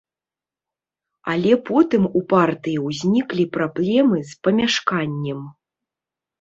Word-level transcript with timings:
Але 1.33 1.53
потым 1.67 2.09
у 2.21 2.23
партыі 2.33 2.75
ўзніклі 2.87 3.45
праблемы 3.59 4.17
з 4.33 4.43
памяшканнем. 4.49 5.49